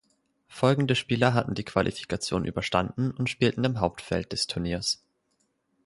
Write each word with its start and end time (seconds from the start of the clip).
Folgende 0.47 0.95
Spieler 0.95 1.35
hatten 1.35 1.53
die 1.53 1.63
Qualifikation 1.63 2.43
überstanden 2.43 3.11
und 3.11 3.29
spielten 3.29 3.63
im 3.65 3.79
Hauptfeld 3.79 4.31
des 4.31 4.47
Turniers. 4.47 5.03